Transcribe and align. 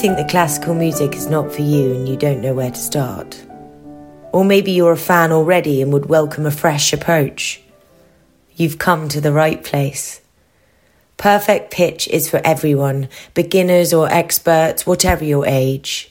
Think 0.00 0.16
that 0.16 0.30
classical 0.30 0.74
music 0.74 1.14
is 1.14 1.26
not 1.26 1.52
for 1.52 1.60
you 1.60 1.92
and 1.92 2.08
you 2.08 2.16
don't 2.16 2.40
know 2.40 2.54
where 2.54 2.70
to 2.70 2.78
start? 2.78 3.44
Or 4.32 4.46
maybe 4.46 4.72
you're 4.72 4.92
a 4.92 4.96
fan 4.96 5.30
already 5.30 5.82
and 5.82 5.92
would 5.92 6.06
welcome 6.06 6.46
a 6.46 6.50
fresh 6.50 6.94
approach. 6.94 7.60
You've 8.56 8.78
come 8.78 9.10
to 9.10 9.20
the 9.20 9.30
right 9.30 9.62
place. 9.62 10.22
Perfect 11.18 11.70
Pitch 11.70 12.08
is 12.08 12.30
for 12.30 12.40
everyone, 12.46 13.10
beginners 13.34 13.92
or 13.92 14.10
experts, 14.10 14.86
whatever 14.86 15.22
your 15.22 15.44
age. 15.46 16.10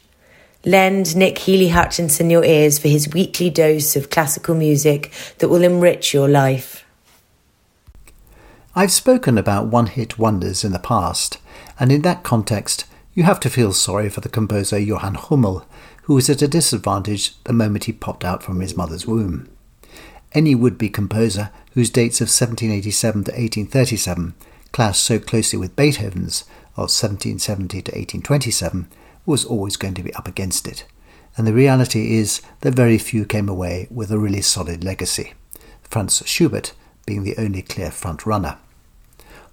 Lend 0.63 1.15
Nick 1.15 1.39
Healy 1.39 1.69
Hutchinson 1.69 2.29
your 2.29 2.45
ears 2.45 2.77
for 2.77 2.89
his 2.89 3.11
weekly 3.11 3.49
dose 3.49 3.95
of 3.95 4.11
classical 4.11 4.53
music 4.53 5.11
that 5.39 5.49
will 5.49 5.63
enrich 5.63 6.13
your 6.13 6.29
life. 6.29 6.85
I've 8.75 8.91
spoken 8.91 9.39
about 9.39 9.65
one 9.65 9.87
hit 9.87 10.19
wonders 10.19 10.63
in 10.63 10.73
the 10.73 10.77
past, 10.77 11.39
and 11.79 11.91
in 11.91 12.03
that 12.03 12.21
context, 12.21 12.85
you 13.19 13.25
have 13.25 13.41
to 13.41 13.49
feel 13.49 13.73
sorry 13.73 14.07
for 14.07 14.21
the 14.21 14.29
composer 14.29 14.79
Johann 14.79 15.15
Hummel, 15.15 15.65
who 16.03 16.13
was 16.13 16.29
at 16.29 16.41
a 16.41 16.47
disadvantage 16.47 17.35
the 17.43 17.51
moment 17.51 17.83
he 17.83 17.91
popped 17.91 18.23
out 18.23 18.41
from 18.41 18.61
his 18.61 18.77
mother's 18.77 19.05
womb. 19.05 19.49
Any 20.31 20.55
would 20.55 20.77
be 20.77 20.87
composer 20.87 21.49
whose 21.73 21.89
dates 21.89 22.21
of 22.21 22.27
1787 22.27 23.25
to 23.25 23.31
1837 23.31 24.35
clashed 24.71 25.03
so 25.03 25.19
closely 25.19 25.59
with 25.59 25.75
Beethoven's 25.75 26.43
of 26.77 26.87
1770 26.87 27.81
to 27.81 27.91
1827 27.91 28.87
was 29.25 29.43
always 29.43 29.75
going 29.75 29.95
to 29.95 30.03
be 30.03 30.13
up 30.13 30.29
against 30.29 30.65
it. 30.65 30.85
And 31.35 31.45
the 31.45 31.51
reality 31.51 32.15
is 32.15 32.41
that 32.61 32.73
very 32.73 32.97
few 32.97 33.25
came 33.25 33.49
away 33.49 33.89
with 33.91 34.11
a 34.11 34.17
really 34.17 34.41
solid 34.41 34.81
legacy, 34.81 35.33
Franz 35.83 36.23
Schubert 36.25 36.71
being 37.05 37.23
the 37.23 37.35
only 37.37 37.63
clear 37.63 37.91
front 37.91 38.25
runner. 38.25 38.59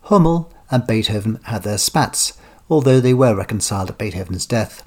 Hummel 0.03 0.55
and 0.70 0.86
Beethoven 0.86 1.41
had 1.47 1.64
their 1.64 1.78
spats, 1.78 2.34
although 2.69 3.00
they 3.00 3.14
were 3.14 3.34
reconciled 3.34 3.91
at 3.91 3.98
Beethoven's 3.98 4.47
death, 4.47 4.83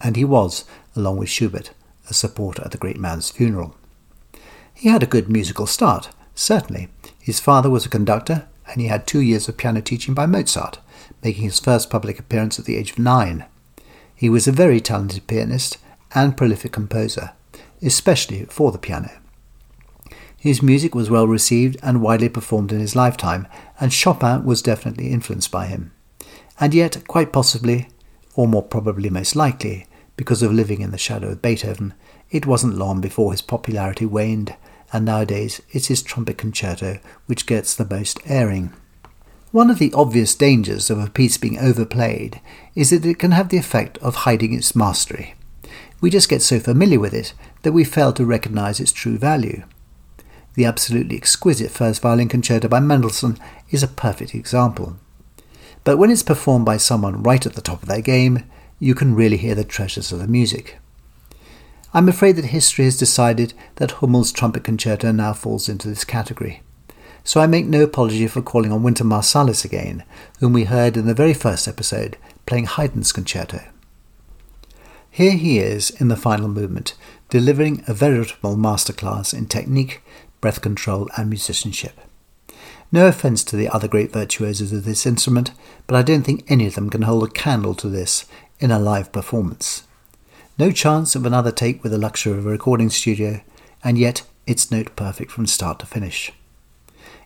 and 0.00 0.16
he 0.16 0.24
was, 0.24 0.64
along 0.96 1.16
with 1.16 1.28
Schubert, 1.28 1.72
a 2.08 2.14
supporter 2.14 2.62
at 2.64 2.70
the 2.70 2.78
great 2.78 2.98
man's 2.98 3.30
funeral. 3.30 3.76
He 4.74 4.88
had 4.88 5.02
a 5.02 5.06
good 5.06 5.28
musical 5.28 5.66
start, 5.66 6.10
certainly. 6.34 6.88
His 7.20 7.40
father 7.40 7.70
was 7.70 7.86
a 7.86 7.90
conductor, 7.90 8.48
and 8.66 8.80
he 8.80 8.88
had 8.88 9.06
two 9.06 9.20
years 9.20 9.48
of 9.48 9.56
piano 9.56 9.80
teaching 9.80 10.14
by 10.14 10.26
Mozart, 10.26 10.78
making 11.22 11.44
his 11.44 11.60
first 11.60 11.90
public 11.90 12.18
appearance 12.18 12.58
at 12.58 12.64
the 12.64 12.76
age 12.76 12.92
of 12.92 12.98
nine. 12.98 13.44
He 14.14 14.28
was 14.28 14.48
a 14.48 14.52
very 14.52 14.80
talented 14.80 15.26
pianist 15.26 15.78
and 16.14 16.36
prolific 16.36 16.72
composer, 16.72 17.32
especially 17.80 18.44
for 18.46 18.72
the 18.72 18.78
piano. 18.78 19.10
His 20.36 20.62
music 20.62 20.94
was 20.94 21.10
well 21.10 21.28
received 21.28 21.76
and 21.82 22.02
widely 22.02 22.28
performed 22.28 22.72
in 22.72 22.80
his 22.80 22.96
lifetime, 22.96 23.46
and 23.78 23.92
Chopin 23.92 24.44
was 24.44 24.62
definitely 24.62 25.10
influenced 25.10 25.52
by 25.52 25.66
him. 25.66 25.92
And 26.62 26.72
yet, 26.72 27.08
quite 27.08 27.32
possibly, 27.32 27.88
or 28.36 28.46
more 28.46 28.62
probably 28.62 29.10
most 29.10 29.34
likely, 29.34 29.88
because 30.16 30.44
of 30.44 30.52
living 30.52 30.80
in 30.80 30.92
the 30.92 30.96
shadow 30.96 31.30
of 31.30 31.42
Beethoven, 31.42 31.92
it 32.30 32.46
wasn't 32.46 32.78
long 32.78 33.00
before 33.00 33.32
his 33.32 33.42
popularity 33.42 34.06
waned, 34.06 34.54
and 34.92 35.04
nowadays 35.04 35.60
it's 35.70 35.88
his 35.88 36.04
trumpet 36.04 36.38
concerto 36.38 37.00
which 37.26 37.46
gets 37.46 37.74
the 37.74 37.84
most 37.84 38.20
airing. 38.26 38.72
One 39.50 39.70
of 39.70 39.80
the 39.80 39.92
obvious 39.92 40.36
dangers 40.36 40.88
of 40.88 41.00
a 41.00 41.10
piece 41.10 41.36
being 41.36 41.58
overplayed 41.58 42.40
is 42.76 42.90
that 42.90 43.04
it 43.04 43.18
can 43.18 43.32
have 43.32 43.48
the 43.48 43.58
effect 43.58 43.98
of 43.98 44.14
hiding 44.22 44.54
its 44.54 44.76
mastery. 44.76 45.34
We 46.00 46.10
just 46.10 46.28
get 46.28 46.42
so 46.42 46.60
familiar 46.60 47.00
with 47.00 47.12
it 47.12 47.34
that 47.62 47.72
we 47.72 47.82
fail 47.82 48.12
to 48.12 48.24
recognize 48.24 48.78
its 48.78 48.92
true 48.92 49.18
value. 49.18 49.64
The 50.54 50.66
absolutely 50.66 51.16
exquisite 51.16 51.72
first 51.72 52.00
violin 52.00 52.28
concerto 52.28 52.68
by 52.68 52.78
Mendelssohn 52.78 53.36
is 53.70 53.82
a 53.82 53.88
perfect 53.88 54.32
example. 54.32 54.96
But 55.84 55.96
when 55.96 56.10
it's 56.10 56.22
performed 56.22 56.64
by 56.64 56.76
someone 56.76 57.22
right 57.22 57.44
at 57.44 57.54
the 57.54 57.60
top 57.60 57.82
of 57.82 57.88
their 57.88 58.00
game, 58.00 58.44
you 58.78 58.94
can 58.94 59.14
really 59.14 59.36
hear 59.36 59.54
the 59.54 59.64
treasures 59.64 60.12
of 60.12 60.18
the 60.18 60.28
music. 60.28 60.78
I'm 61.94 62.08
afraid 62.08 62.36
that 62.36 62.46
history 62.46 62.86
has 62.86 62.96
decided 62.96 63.54
that 63.76 63.92
Hummel's 63.92 64.32
trumpet 64.32 64.64
concerto 64.64 65.12
now 65.12 65.32
falls 65.32 65.68
into 65.68 65.88
this 65.88 66.04
category 66.04 66.62
so 67.24 67.40
I 67.40 67.46
make 67.46 67.66
no 67.66 67.82
apology 67.82 68.26
for 68.26 68.42
calling 68.42 68.72
on 68.72 68.82
Wynton 68.82 69.06
Marsalis 69.06 69.64
again, 69.64 70.04
whom 70.40 70.52
we 70.52 70.64
heard 70.64 70.96
in 70.96 71.06
the 71.06 71.14
very 71.14 71.34
first 71.34 71.68
episode 71.68 72.16
playing 72.46 72.66
Haydn's 72.66 73.12
concerto. 73.12 73.60
Here 75.10 75.32
he 75.32 75.58
is 75.58 75.90
in 75.90 76.08
the 76.08 76.16
final 76.16 76.48
movement, 76.48 76.94
delivering 77.28 77.84
a 77.86 77.94
veritable 77.94 78.56
masterclass 78.56 79.34
in 79.34 79.46
technique, 79.46 80.02
breath 80.40 80.60
control, 80.60 81.08
and 81.16 81.28
musicianship. 81.28 82.00
No 82.94 83.06
offence 83.06 83.42
to 83.44 83.56
the 83.56 83.70
other 83.70 83.88
great 83.88 84.12
virtuosos 84.12 84.70
of 84.70 84.84
this 84.84 85.06
instrument, 85.06 85.52
but 85.86 85.96
I 85.96 86.02
don't 86.02 86.24
think 86.24 86.44
any 86.46 86.66
of 86.66 86.74
them 86.74 86.90
can 86.90 87.02
hold 87.02 87.24
a 87.24 87.32
candle 87.32 87.74
to 87.76 87.88
this 87.88 88.26
in 88.60 88.70
a 88.70 88.78
live 88.78 89.10
performance. 89.12 89.84
No 90.58 90.70
chance 90.70 91.16
of 91.16 91.24
another 91.24 91.50
take 91.50 91.82
with 91.82 91.92
the 91.92 91.98
luxury 91.98 92.36
of 92.36 92.46
a 92.46 92.50
recording 92.50 92.90
studio, 92.90 93.40
and 93.82 93.96
yet 93.96 94.24
it's 94.46 94.70
note 94.70 94.94
perfect 94.94 95.30
from 95.30 95.46
start 95.46 95.78
to 95.78 95.86
finish. 95.86 96.32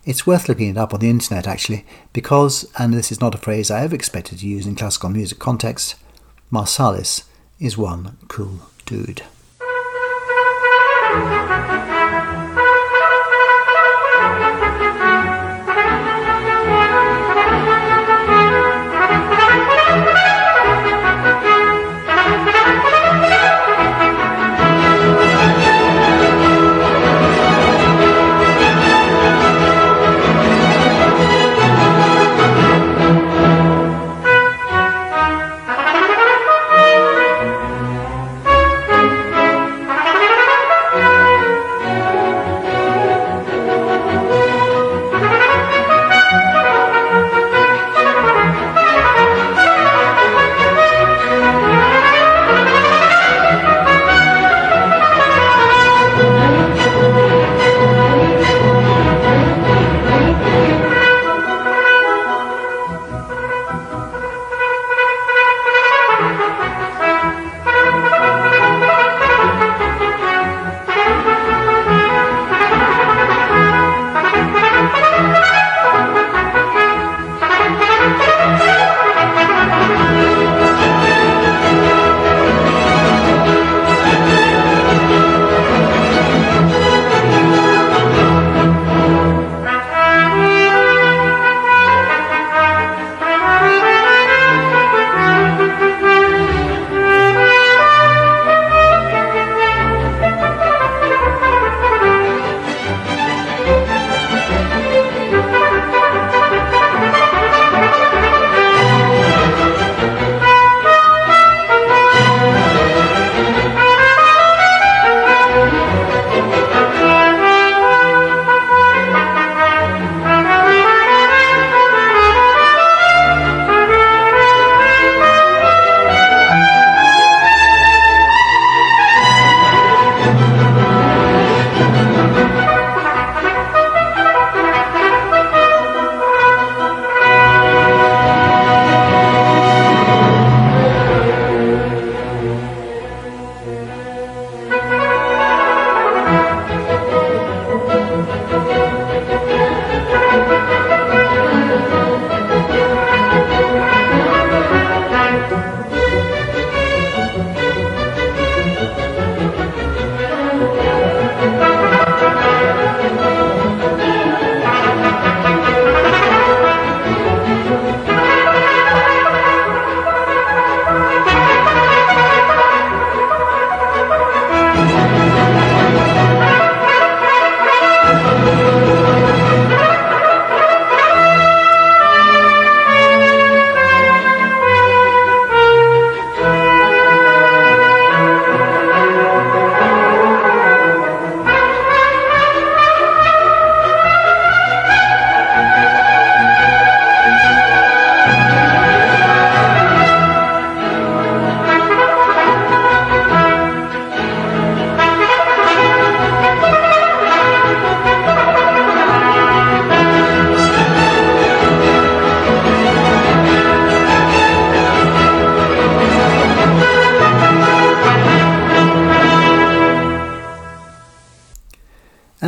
It's 0.05 0.25
worth 0.25 0.49
looking 0.49 0.69
it 0.71 0.79
up 0.79 0.95
on 0.95 1.01
the 1.01 1.11
internet 1.11 1.49
actually, 1.49 1.85
because, 2.13 2.71
and 2.79 2.95
this 2.95 3.11
is 3.11 3.21
not 3.21 3.35
a 3.35 3.39
phrase 3.39 3.69
I 3.69 3.83
ever 3.83 3.97
expected 3.97 4.39
to 4.39 4.47
use 4.47 4.69
in 4.69 4.77
classical 4.77 5.11
music 5.11 5.41
context, 5.41 5.97
Marsalis 6.53 7.25
is 7.59 7.77
one 7.77 8.17
cool 8.29 8.61
dude. 8.85 9.23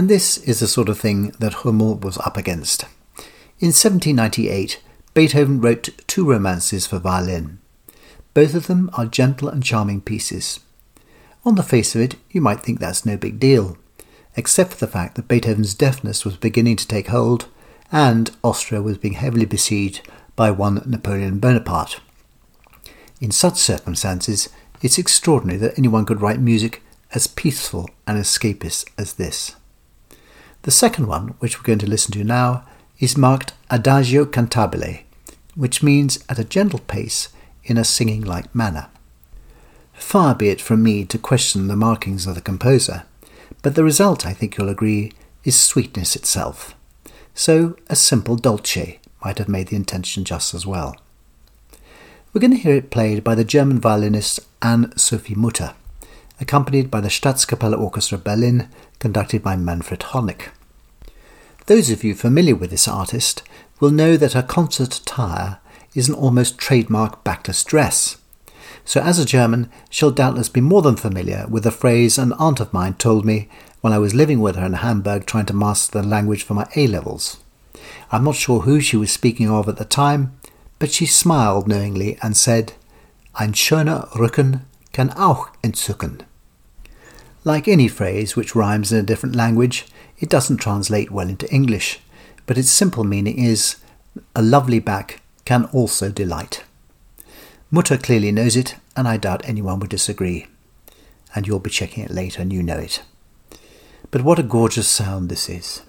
And 0.08 0.14
this 0.14 0.38
is 0.38 0.60
the 0.60 0.66
sort 0.66 0.88
of 0.88 0.98
thing 0.98 1.34
that 1.38 1.52
Hummel 1.52 1.96
was 1.96 2.16
up 2.16 2.38
against. 2.38 2.84
In 3.60 3.74
1798, 3.76 4.80
Beethoven 5.12 5.60
wrote 5.60 5.90
two 6.06 6.24
romances 6.24 6.86
for 6.86 6.98
violin. 6.98 7.58
Both 8.32 8.54
of 8.54 8.68
them 8.68 8.88
are 8.94 9.04
gentle 9.04 9.50
and 9.50 9.62
charming 9.62 10.00
pieces. 10.00 10.60
On 11.44 11.56
the 11.56 11.62
face 11.62 11.94
of 11.94 12.00
it, 12.00 12.14
you 12.30 12.40
might 12.40 12.60
think 12.60 12.80
that's 12.80 13.04
no 13.04 13.18
big 13.18 13.38
deal, 13.38 13.76
except 14.34 14.72
for 14.72 14.86
the 14.86 14.90
fact 14.90 15.16
that 15.16 15.28
Beethoven's 15.28 15.74
deafness 15.74 16.24
was 16.24 16.38
beginning 16.38 16.76
to 16.76 16.88
take 16.88 17.08
hold 17.08 17.44
and 17.92 18.30
Austria 18.42 18.80
was 18.80 18.96
being 18.96 19.12
heavily 19.12 19.44
besieged 19.44 20.08
by 20.36 20.50
one 20.50 20.82
Napoleon 20.86 21.38
Bonaparte. 21.38 22.00
In 23.20 23.30
such 23.30 23.58
circumstances, 23.58 24.48
it's 24.80 24.96
extraordinary 24.96 25.58
that 25.58 25.78
anyone 25.78 26.06
could 26.06 26.22
write 26.22 26.40
music 26.40 26.82
as 27.12 27.26
peaceful 27.26 27.90
and 28.06 28.16
escapist 28.16 28.88
as 28.96 29.12
this. 29.12 29.54
The 30.62 30.70
second 30.70 31.06
one, 31.06 31.28
which 31.38 31.58
we're 31.58 31.66
going 31.66 31.78
to 31.80 31.86
listen 31.86 32.12
to 32.12 32.24
now, 32.24 32.64
is 32.98 33.16
marked 33.16 33.52
Adagio 33.70 34.24
cantabile, 34.24 35.02
which 35.54 35.82
means 35.82 36.22
at 36.28 36.38
a 36.38 36.44
gentle 36.44 36.80
pace 36.80 37.28
in 37.64 37.76
a 37.76 37.84
singing 37.84 38.22
like 38.22 38.54
manner. 38.54 38.88
Far 39.94 40.34
be 40.34 40.48
it 40.48 40.60
from 40.60 40.82
me 40.82 41.04
to 41.04 41.18
question 41.18 41.68
the 41.68 41.76
markings 41.76 42.26
of 42.26 42.34
the 42.34 42.40
composer, 42.40 43.04
but 43.62 43.74
the 43.74 43.84
result, 43.84 44.26
I 44.26 44.32
think 44.32 44.56
you'll 44.56 44.68
agree, 44.68 45.12
is 45.44 45.58
sweetness 45.58 46.16
itself. 46.16 46.74
So 47.34 47.76
a 47.88 47.96
simple 47.96 48.36
dolce 48.36 49.00
might 49.24 49.38
have 49.38 49.48
made 49.48 49.68
the 49.68 49.76
intention 49.76 50.24
just 50.24 50.54
as 50.54 50.66
well. 50.66 50.96
We're 52.32 52.40
going 52.40 52.52
to 52.52 52.56
hear 52.56 52.74
it 52.74 52.90
played 52.90 53.24
by 53.24 53.34
the 53.34 53.44
German 53.44 53.80
violinist 53.80 54.40
Anne 54.60 54.96
Sophie 54.96 55.34
Mutter, 55.34 55.74
accompanied 56.40 56.90
by 56.90 57.00
the 57.00 57.08
Staatskapelle 57.08 57.78
Orchestra 57.78 58.18
Berlin 58.18 58.68
conducted 58.98 59.42
by 59.42 59.56
Manfred 59.56 60.00
Honeck. 60.00 60.50
Those 61.66 61.90
of 61.90 62.02
you 62.02 62.14
familiar 62.14 62.56
with 62.56 62.70
this 62.70 62.88
artist 62.88 63.42
will 63.80 63.90
know 63.90 64.16
that 64.16 64.32
her 64.32 64.42
concert 64.42 64.96
attire 64.96 65.58
is 65.94 66.08
an 66.08 66.14
almost 66.14 66.58
trademark 66.58 67.24
backless 67.24 67.62
dress. 67.64 68.16
So, 68.84 69.00
as 69.02 69.18
a 69.18 69.26
German, 69.26 69.70
she'll 69.90 70.10
doubtless 70.10 70.48
be 70.48 70.62
more 70.62 70.80
than 70.80 70.96
familiar 70.96 71.46
with 71.48 71.64
the 71.64 71.70
phrase 71.70 72.16
an 72.16 72.32
aunt 72.34 72.60
of 72.60 72.72
mine 72.72 72.94
told 72.94 73.24
me 73.24 73.48
when 73.80 73.92
I 73.92 73.98
was 73.98 74.14
living 74.14 74.40
with 74.40 74.56
her 74.56 74.64
in 74.64 74.74
Hamburg 74.74 75.26
trying 75.26 75.46
to 75.46 75.52
master 75.52 76.00
the 76.00 76.08
language 76.08 76.42
for 76.42 76.54
my 76.54 76.66
A 76.74 76.86
levels. 76.86 77.38
I'm 78.10 78.24
not 78.24 78.36
sure 78.36 78.60
who 78.60 78.80
she 78.80 78.96
was 78.96 79.12
speaking 79.12 79.50
of 79.50 79.68
at 79.68 79.76
the 79.76 79.84
time, 79.84 80.38
but 80.78 80.90
she 80.90 81.06
smiled 81.06 81.68
knowingly 81.68 82.18
and 82.22 82.36
said, 82.36 82.72
Ein 83.34 83.52
schöner 83.52 84.08
Rücken 84.14 84.62
kann 84.92 85.10
auch 85.10 85.50
entzücken. 85.62 86.22
Like 87.48 87.66
any 87.66 87.88
phrase 87.88 88.36
which 88.36 88.54
rhymes 88.54 88.92
in 88.92 88.98
a 88.98 89.02
different 89.02 89.34
language, 89.34 89.86
it 90.18 90.28
doesn't 90.28 90.58
translate 90.58 91.10
well 91.10 91.30
into 91.30 91.50
English, 91.50 91.98
but 92.44 92.58
its 92.58 92.68
simple 92.68 93.04
meaning 93.04 93.42
is 93.42 93.76
a 94.36 94.42
lovely 94.42 94.80
back 94.80 95.22
can 95.46 95.64
also 95.72 96.10
delight. 96.10 96.62
Mutter 97.70 97.96
clearly 97.96 98.32
knows 98.32 98.54
it, 98.54 98.76
and 98.94 99.08
I 99.08 99.16
doubt 99.16 99.48
anyone 99.48 99.80
would 99.80 99.88
disagree. 99.88 100.46
And 101.34 101.46
you'll 101.46 101.58
be 101.58 101.70
checking 101.70 102.04
it 102.04 102.10
later 102.10 102.42
and 102.42 102.52
you 102.52 102.62
know 102.62 102.76
it. 102.76 103.02
But 104.10 104.20
what 104.20 104.38
a 104.38 104.42
gorgeous 104.42 104.86
sound 104.86 105.30
this 105.30 105.48
is. 105.48 105.80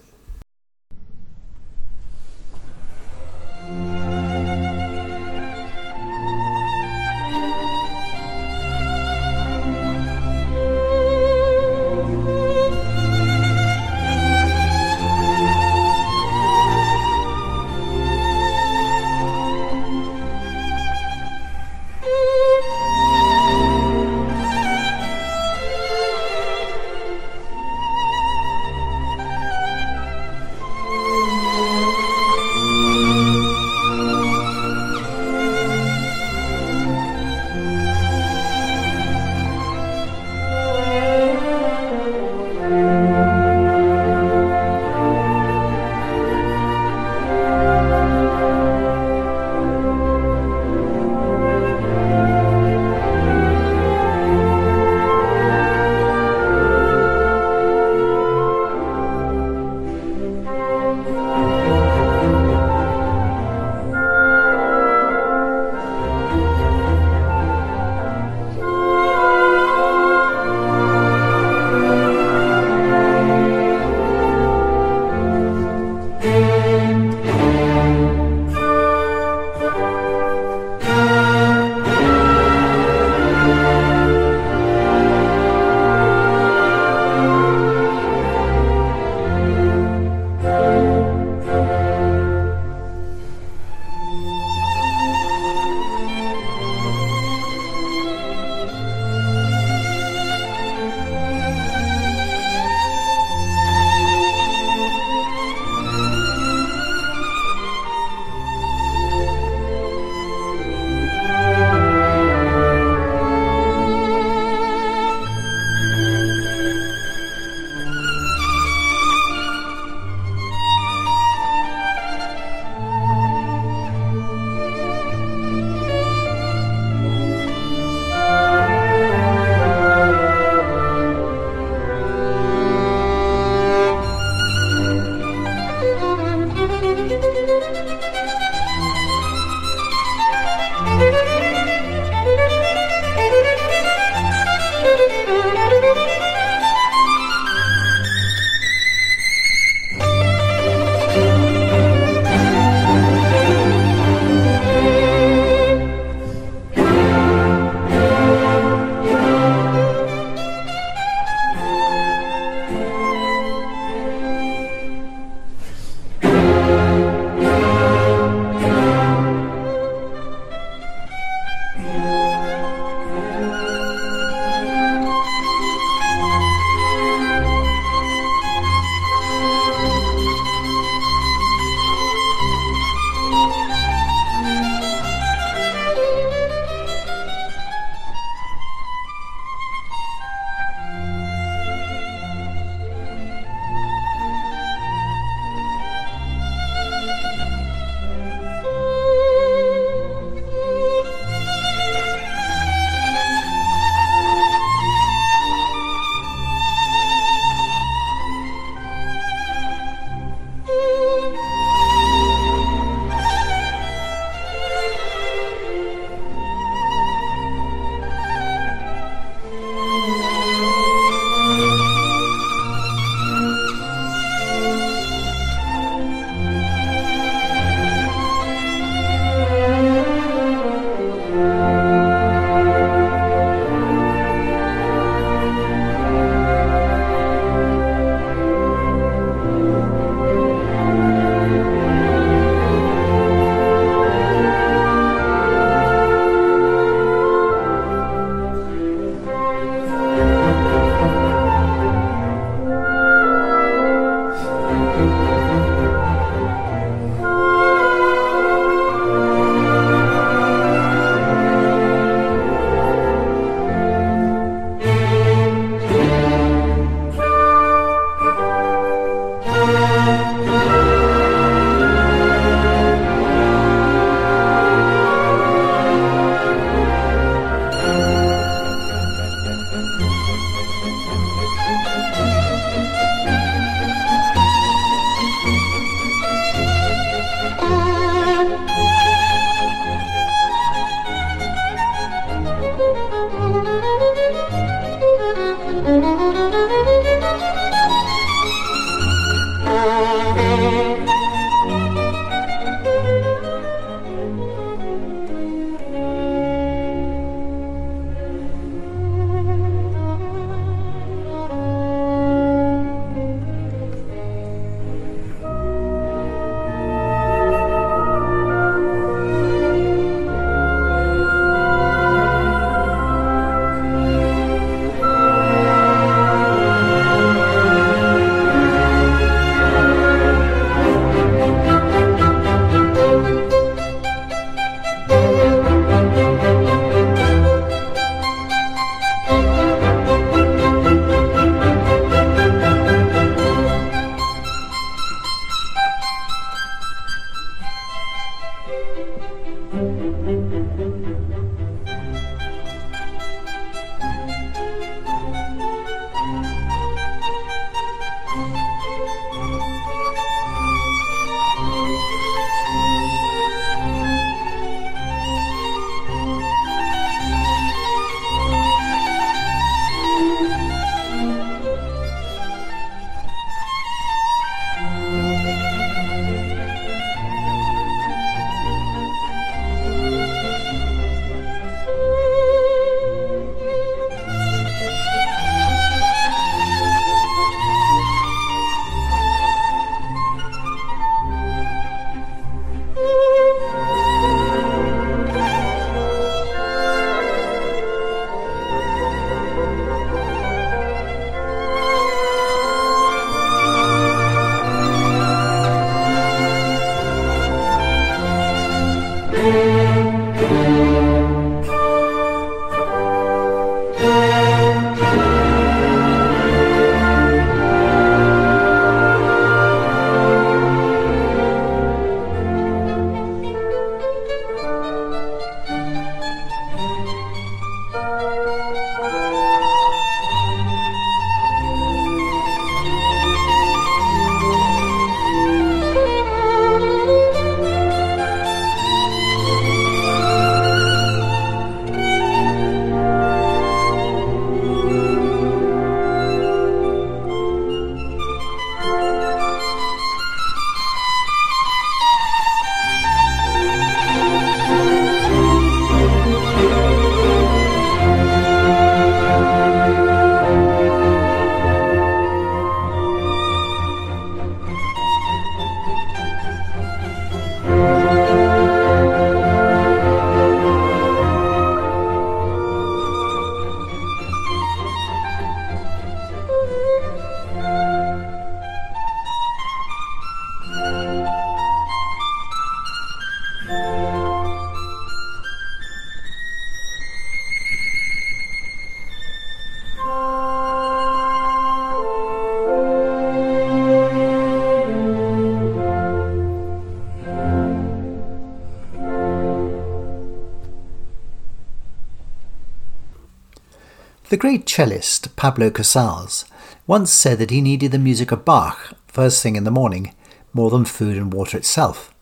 The 504.30 504.38
great 504.38 504.70
cellist 504.70 505.36
Pablo 505.36 505.72
Casals 505.72 506.46
once 506.86 507.12
said 507.12 507.40
that 507.40 507.50
he 507.50 507.62
needed 507.62 507.92
the 507.92 507.98
music 507.98 508.32
of 508.32 508.46
Bach 508.46 508.94
first 509.08 509.42
thing 509.42 509.56
in 509.56 509.64
the 509.64 509.72
morning 509.72 510.14
more 510.54 510.70
than 510.70 510.86
food 510.86 511.18
and 511.18 511.34
water 511.34 511.58
itself. 511.58 512.14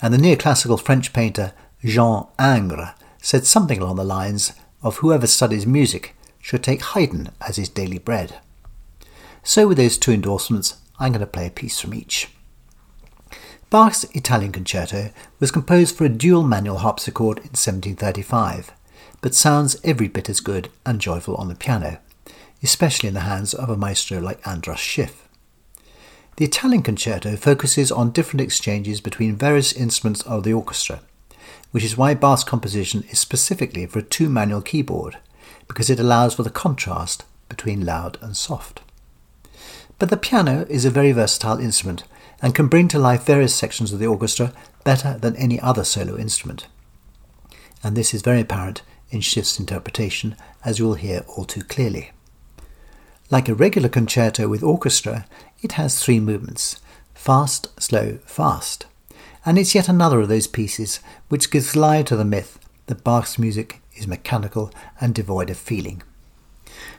And 0.00 0.14
the 0.14 0.18
neoclassical 0.18 0.80
French 0.80 1.12
painter 1.12 1.52
Jean 1.84 2.28
Ingres 2.40 2.94
said 3.20 3.44
something 3.44 3.78
along 3.78 3.96
the 3.96 4.04
lines 4.04 4.54
of 4.82 4.96
whoever 4.96 5.26
studies 5.26 5.66
music 5.66 6.16
should 6.40 6.62
take 6.62 6.80
Haydn 6.80 7.28
as 7.46 7.56
his 7.56 7.68
daily 7.68 7.98
bread. 7.98 8.36
So, 9.42 9.68
with 9.68 9.76
those 9.76 9.98
two 9.98 10.12
endorsements, 10.12 10.76
I'm 10.98 11.12
going 11.12 11.20
to 11.20 11.26
play 11.26 11.48
a 11.48 11.50
piece 11.50 11.78
from 11.78 11.92
each. 11.92 12.30
Bach's 13.68 14.04
Italian 14.14 14.52
Concerto 14.52 15.10
was 15.40 15.50
composed 15.50 15.94
for 15.94 16.06
a 16.06 16.08
dual 16.08 16.42
manual 16.42 16.78
harpsichord 16.78 17.36
in 17.36 17.52
1735, 17.52 18.72
but 19.20 19.34
sounds 19.34 19.76
every 19.84 20.08
bit 20.08 20.28
as 20.28 20.40
good 20.40 20.70
and 20.86 21.00
joyful 21.00 21.34
on 21.36 21.48
the 21.48 21.54
piano, 21.54 21.98
especially 22.62 23.08
in 23.08 23.14
the 23.14 23.20
hands 23.20 23.54
of 23.54 23.68
a 23.68 23.76
maestro 23.76 24.20
like 24.20 24.46
Andras 24.46 24.80
Schiff. 24.80 25.28
The 26.36 26.44
Italian 26.44 26.82
Concerto 26.82 27.36
focuses 27.36 27.90
on 27.90 28.12
different 28.12 28.40
exchanges 28.40 29.00
between 29.00 29.34
various 29.34 29.72
instruments 29.72 30.22
of 30.22 30.44
the 30.44 30.52
orchestra, 30.52 31.00
which 31.72 31.82
is 31.82 31.96
why 31.96 32.14
Bach's 32.14 32.44
composition 32.44 33.04
is 33.10 33.18
specifically 33.18 33.86
for 33.86 33.98
a 33.98 34.02
two 34.02 34.28
manual 34.28 34.62
keyboard, 34.62 35.18
because 35.66 35.90
it 35.90 35.98
allows 35.98 36.34
for 36.34 36.44
the 36.44 36.50
contrast 36.50 37.24
between 37.48 37.84
loud 37.84 38.18
and 38.22 38.36
soft. 38.36 38.82
But 39.98 40.10
the 40.10 40.16
piano 40.16 40.64
is 40.70 40.84
a 40.84 40.90
very 40.90 41.10
versatile 41.10 41.58
instrument 41.58 42.04
and 42.40 42.54
can 42.54 42.68
bring 42.68 42.86
to 42.88 43.00
life 43.00 43.24
various 43.24 43.54
sections 43.54 43.92
of 43.92 43.98
the 43.98 44.06
orchestra 44.06 44.52
better 44.84 45.18
than 45.18 45.34
any 45.36 45.58
other 45.58 45.82
solo 45.82 46.16
instrument. 46.16 46.68
And 47.82 47.96
this 47.96 48.14
is 48.14 48.22
very 48.22 48.40
apparent 48.40 48.82
in 49.10 49.20
Schiff's 49.20 49.58
interpretation, 49.58 50.36
as 50.64 50.78
you 50.78 50.86
will 50.86 50.94
hear 50.94 51.24
all 51.28 51.44
too 51.44 51.62
clearly. 51.62 52.10
Like 53.30 53.48
a 53.48 53.54
regular 53.54 53.88
concerto 53.88 54.48
with 54.48 54.62
orchestra, 54.62 55.26
it 55.62 55.72
has 55.72 56.02
three 56.02 56.20
movements 56.20 56.80
fast, 57.14 57.68
slow, 57.80 58.18
fast. 58.24 58.86
And 59.44 59.58
it's 59.58 59.74
yet 59.74 59.88
another 59.88 60.20
of 60.20 60.28
those 60.28 60.46
pieces 60.46 61.00
which 61.28 61.50
gives 61.50 61.76
lie 61.76 62.02
to 62.02 62.16
the 62.16 62.24
myth 62.24 62.58
that 62.86 63.04
Bach's 63.04 63.38
music 63.38 63.80
is 63.96 64.06
mechanical 64.06 64.70
and 65.00 65.14
devoid 65.14 65.50
of 65.50 65.56
feeling. 65.56 66.02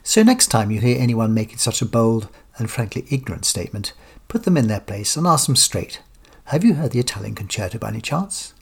So, 0.04 0.24
next 0.24 0.48
time 0.48 0.72
you 0.72 0.82
hear 0.82 1.00
anyone 1.00 1.34
making 1.34 1.58
such 1.58 1.82
a 1.82 1.86
bold 1.86 2.28
and 2.58 2.69
frankly 2.69 3.06
ignorant 3.10 3.45
statement, 3.45 3.93
put 4.28 4.43
them 4.43 4.58
in 4.58 4.67
their 4.67 4.80
place 4.80 5.15
and 5.15 5.26
ask 5.26 5.45
them 5.45 5.56
straight 5.56 6.02
Have 6.45 6.63
you 6.63 6.76
heard 6.76 6.91
the 6.91 7.00
Italian 7.00 7.36
concerto 7.36 7.78
by 7.78 7.89
any 7.89 8.02
chance? 8.02 8.54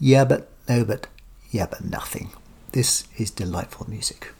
Yeah, 0.00 0.24
but 0.24 0.50
no, 0.68 0.84
but 0.84 1.06
yeah, 1.50 1.66
but 1.66 1.84
nothing. 1.84 2.30
This 2.72 3.04
is 3.16 3.30
delightful 3.30 3.88
music. 3.88 4.32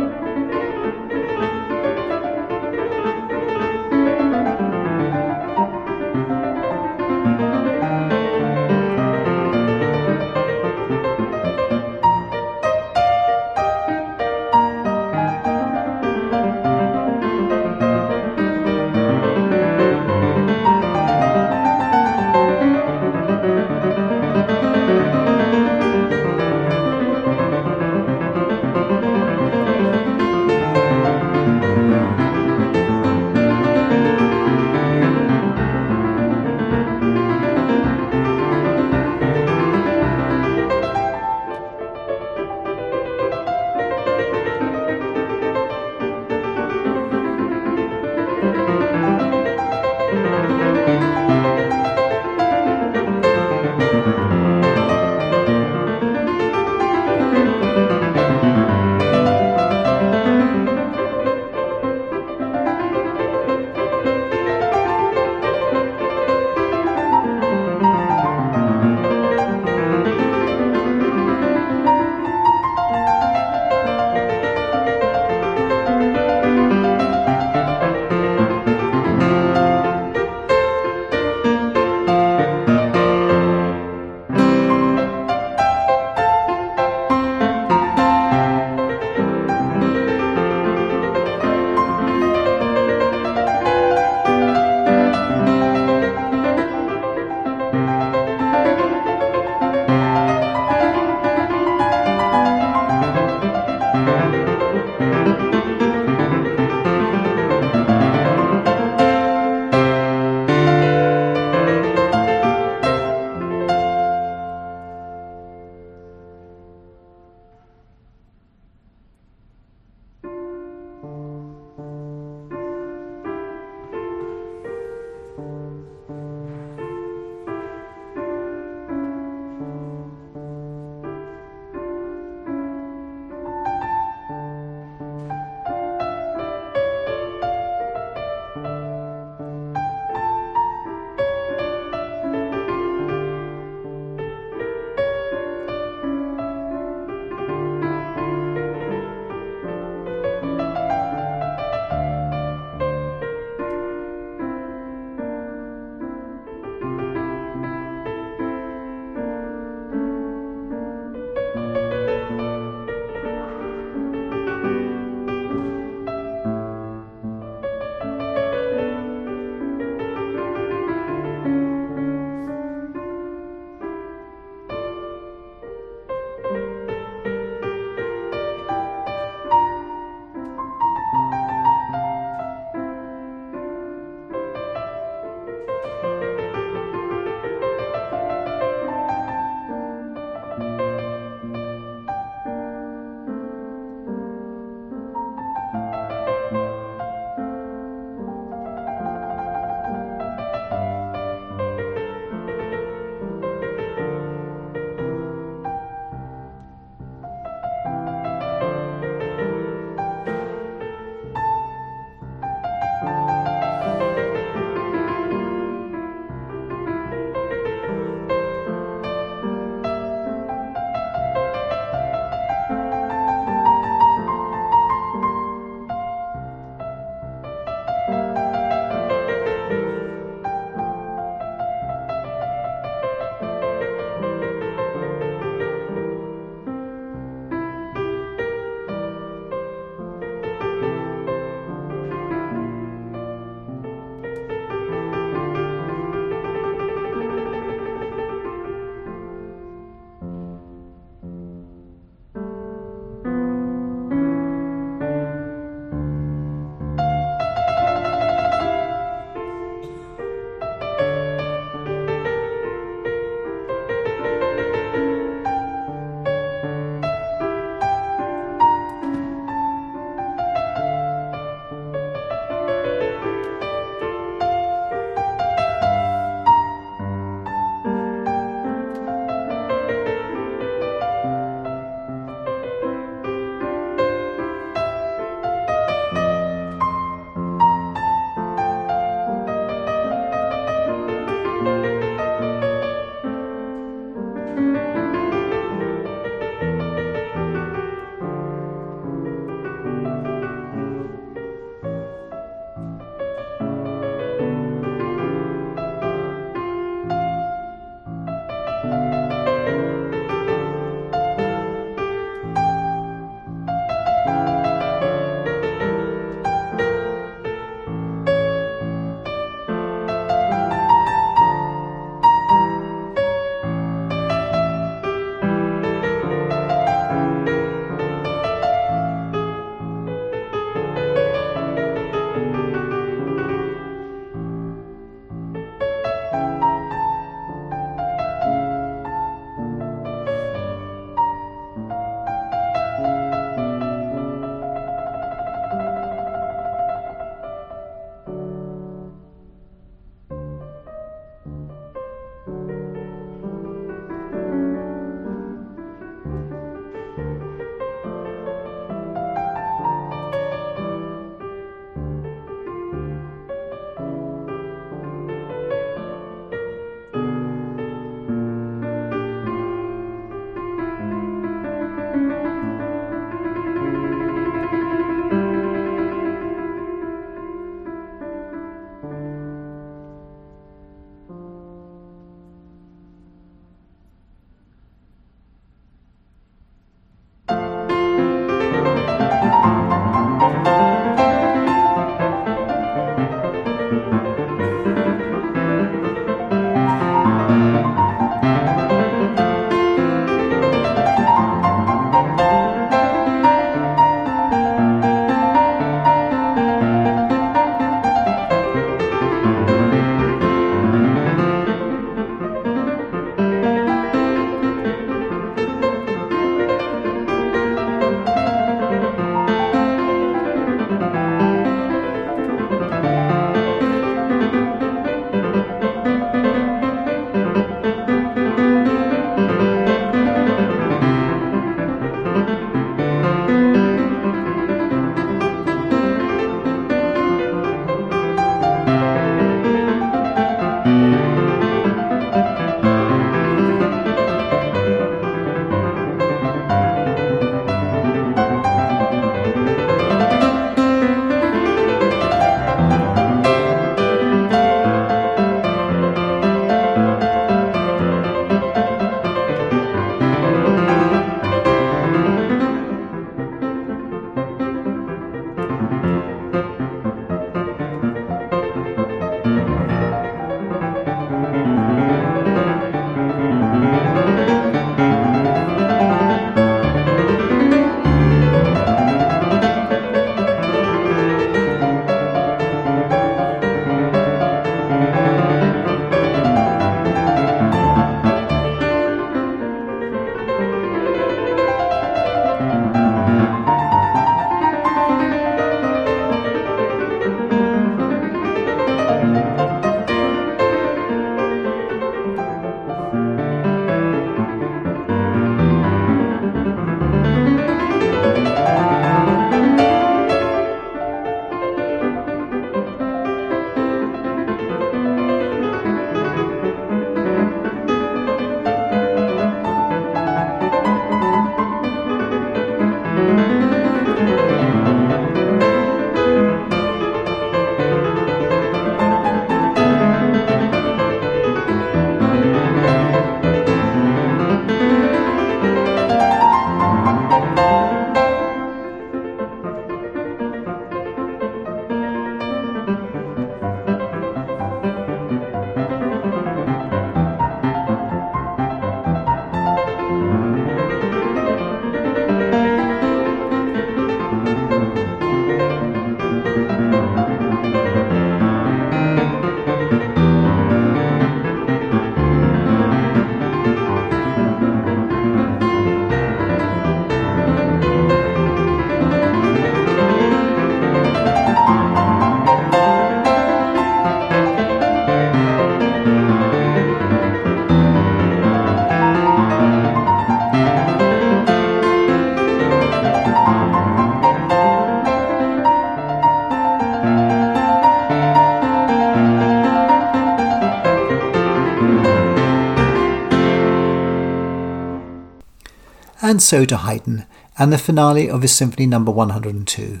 And 596.24 596.40
so 596.40 596.64
to 596.64 596.78
Haydn 596.78 597.26
and 597.58 597.70
the 597.70 597.76
finale 597.76 598.30
of 598.30 598.40
his 598.40 598.56
Symphony 598.56 598.86
No. 598.86 598.98
102. 599.00 600.00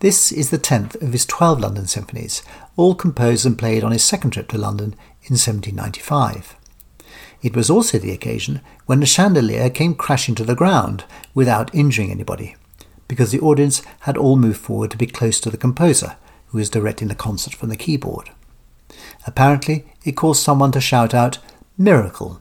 This 0.00 0.32
is 0.32 0.50
the 0.50 0.58
10th 0.58 1.00
of 1.00 1.12
his 1.12 1.24
12 1.26 1.60
London 1.60 1.86
symphonies, 1.86 2.42
all 2.76 2.96
composed 2.96 3.46
and 3.46 3.56
played 3.56 3.84
on 3.84 3.92
his 3.92 4.02
second 4.02 4.32
trip 4.32 4.48
to 4.48 4.58
London 4.58 4.96
in 5.22 5.38
1795. 5.38 6.56
It 7.40 7.54
was 7.54 7.70
also 7.70 7.98
the 7.98 8.10
occasion 8.10 8.62
when 8.86 8.98
the 8.98 9.06
chandelier 9.06 9.70
came 9.70 9.94
crashing 9.94 10.34
to 10.34 10.44
the 10.44 10.56
ground 10.56 11.04
without 11.34 11.72
injuring 11.72 12.10
anybody, 12.10 12.56
because 13.06 13.30
the 13.30 13.40
audience 13.40 13.80
had 14.00 14.16
all 14.16 14.36
moved 14.36 14.58
forward 14.58 14.90
to 14.90 14.96
be 14.96 15.06
close 15.06 15.38
to 15.42 15.50
the 15.50 15.56
composer, 15.56 16.16
who 16.48 16.58
was 16.58 16.68
directing 16.68 17.06
the 17.06 17.14
concert 17.14 17.54
from 17.54 17.68
the 17.68 17.76
keyboard. 17.76 18.30
Apparently, 19.24 19.84
it 20.04 20.16
caused 20.16 20.42
someone 20.42 20.72
to 20.72 20.80
shout 20.80 21.14
out, 21.14 21.38
Miracle! 21.76 22.40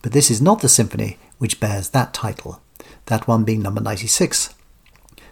But 0.00 0.12
this 0.12 0.30
is 0.30 0.40
not 0.40 0.60
the 0.60 0.68
symphony 0.68 1.18
which 1.40 1.58
bears 1.58 1.88
that 1.88 2.12
title, 2.12 2.60
that 3.06 3.26
one 3.26 3.44
being 3.44 3.62
number 3.62 3.80
96, 3.80 4.54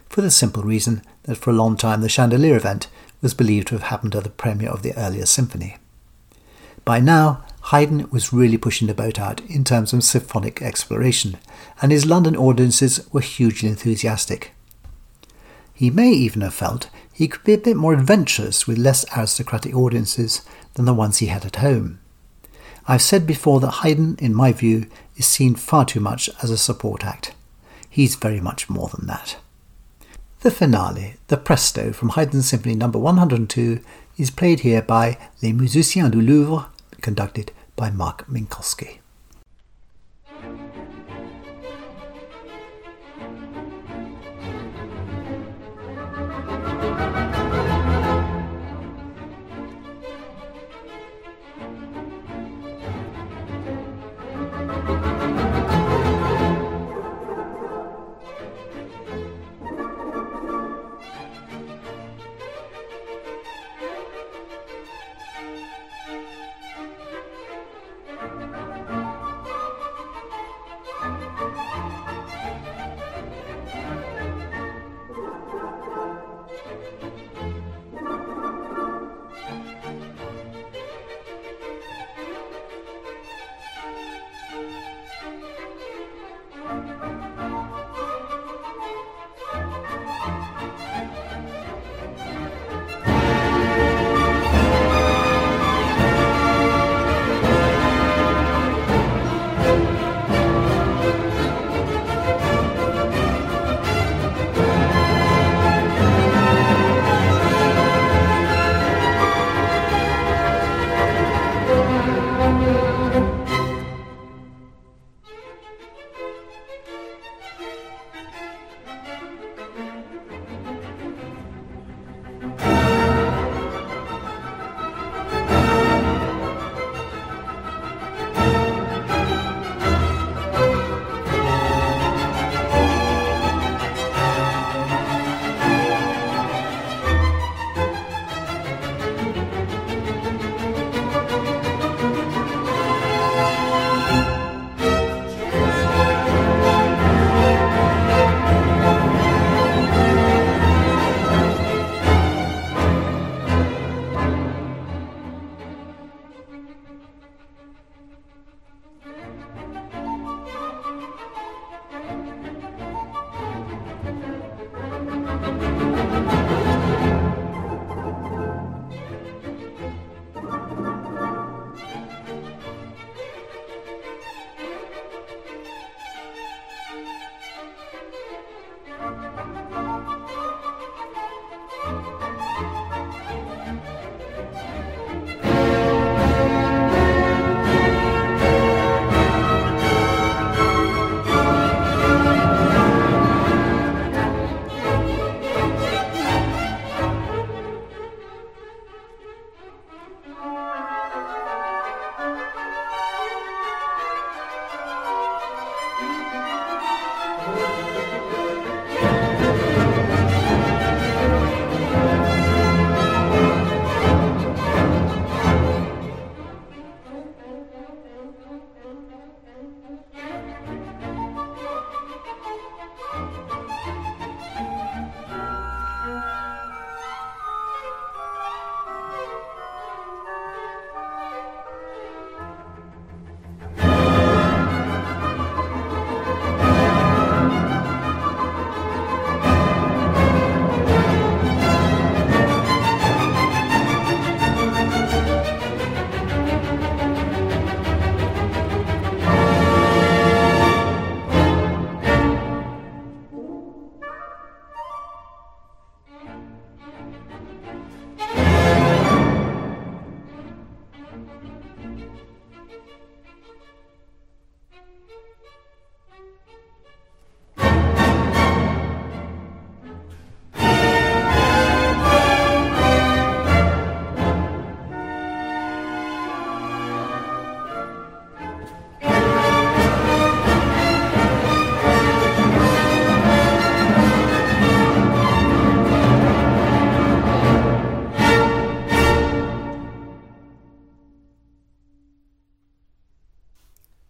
for 0.09 0.21
the 0.21 0.31
simple 0.31 0.63
reason 0.63 1.03
that 1.23 1.35
for 1.35 1.51
a 1.51 1.53
long 1.53 1.77
time 1.77 2.01
the 2.01 2.09
chandelier 2.09 2.55
event 2.55 2.87
was 3.21 3.35
believed 3.35 3.67
to 3.67 3.75
have 3.75 3.83
happened 3.83 4.15
at 4.15 4.23
the 4.23 4.29
premiere 4.29 4.71
of 4.71 4.81
the 4.81 4.97
earlier 4.97 5.25
symphony. 5.25 5.77
By 6.83 6.99
now, 6.99 7.45
Haydn 7.65 8.09
was 8.09 8.33
really 8.33 8.57
pushing 8.57 8.87
the 8.87 8.95
boat 8.95 9.19
out 9.19 9.41
in 9.41 9.63
terms 9.63 9.93
of 9.93 10.03
symphonic 10.03 10.63
exploration, 10.63 11.37
and 11.79 11.91
his 11.91 12.07
London 12.07 12.35
audiences 12.35 13.07
were 13.11 13.21
hugely 13.21 13.69
enthusiastic. 13.69 14.53
He 15.75 15.91
may 15.91 16.09
even 16.09 16.41
have 16.41 16.55
felt 16.55 16.89
he 17.13 17.27
could 17.27 17.43
be 17.43 17.53
a 17.53 17.59
bit 17.59 17.77
more 17.77 17.93
adventurous 17.93 18.65
with 18.65 18.79
less 18.79 19.05
aristocratic 19.15 19.75
audiences 19.75 20.41
than 20.73 20.85
the 20.85 20.93
ones 20.93 21.19
he 21.19 21.27
had 21.27 21.45
at 21.45 21.57
home. 21.57 21.99
I've 22.87 23.03
said 23.03 23.27
before 23.27 23.59
that 23.59 23.81
Haydn, 23.83 24.15
in 24.19 24.33
my 24.33 24.51
view, 24.51 24.87
is 25.19 25.27
seen 25.27 25.53
far 25.53 25.85
too 25.85 25.99
much 25.99 26.29
as 26.41 26.49
a 26.49 26.57
support 26.57 27.05
act. 27.05 27.35
He's 27.89 28.15
very 28.15 28.39
much 28.39 28.69
more 28.69 28.87
than 28.87 29.05
that. 29.07 29.37
The 30.39 30.49
finale, 30.49 31.15
the 31.27 31.35
presto 31.35 31.91
from 31.91 32.09
Haydn's 32.09 32.47
Symphony 32.47 32.75
No. 32.75 32.87
102, 32.87 33.81
is 34.17 34.31
played 34.31 34.61
here 34.61 34.81
by 34.81 35.17
Les 35.43 35.51
Musiciens 35.51 36.09
du 36.09 36.21
Louvre, 36.21 36.67
conducted 37.01 37.51
by 37.75 37.91
Marc 37.91 38.25
Minkowski. 38.27 38.98